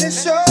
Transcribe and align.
this 0.00 0.24
show. 0.24 0.49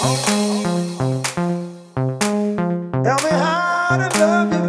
Tell 0.00 0.16
me 3.22 3.30
how 3.30 3.98
to 3.98 4.08
love 4.18 4.52
you. 4.54 4.59